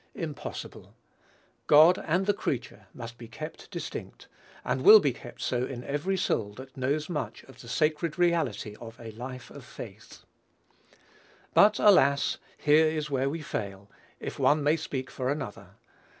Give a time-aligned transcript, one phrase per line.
[0.15, 0.95] Impossible:
[1.67, 4.27] God and the creature must be kept distinct,
[4.65, 8.75] and will be kept so in every soul that knows much of the sacred reality
[8.81, 10.23] of a life of faith.
[11.53, 12.39] But, alas!
[12.57, 15.75] here is where we fail, if one may speak for another.